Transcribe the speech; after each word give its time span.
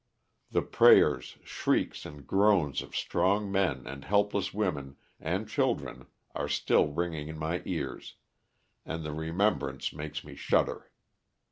The 0.49 0.63
prayers, 0.63 1.37
shrieks 1.43 2.07
and 2.07 2.25
groans 2.25 2.81
of 2.81 2.95
strong 2.95 3.51
men 3.51 3.85
and 3.85 4.03
helpless 4.03 4.51
women 4.51 4.95
and 5.19 5.47
children 5.47 6.07
are 6.33 6.47
still 6.49 6.87
ringing 6.87 7.27
in 7.27 7.37
my 7.37 7.61
ears, 7.65 8.15
and 8.83 9.03
the 9.05 9.13
re 9.13 9.29
membrance 9.31 9.93
makes 9.93 10.23
me 10.23 10.33
shudder. 10.33 10.89